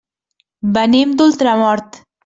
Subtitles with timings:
[0.79, 2.05] Venim d'Ultramort.